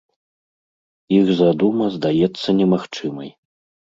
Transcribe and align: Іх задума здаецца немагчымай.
Іх 1.17 1.25
задума 1.41 1.85
здаецца 1.95 2.47
немагчымай. 2.61 3.29